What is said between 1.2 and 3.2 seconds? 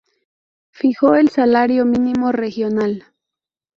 salario mínimo regional.